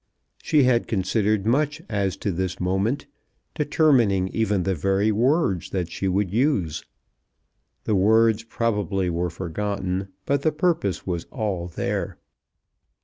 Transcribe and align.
She 0.41 0.63
had 0.63 0.87
considered 0.87 1.45
much 1.45 1.79
as 1.87 2.17
to 2.17 2.31
this 2.31 2.59
moment, 2.59 3.05
determining 3.53 4.29
even 4.29 4.63
the 4.63 4.73
very 4.73 5.11
words 5.11 5.69
that 5.69 5.91
she 5.91 6.07
would 6.07 6.31
use. 6.33 6.83
The 7.83 7.93
words 7.95 8.41
probably 8.41 9.11
were 9.11 9.29
forgotten, 9.29 10.07
but 10.25 10.41
the 10.41 10.51
purpose 10.51 11.05
was 11.05 11.25
all 11.25 11.67
there. 11.67 12.17